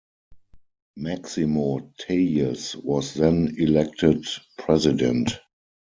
Maximo 0.97 1.79
Tajes 2.01 2.75
was 2.75 3.13
then 3.13 3.53
elected 3.59 4.25
President. 4.57 5.39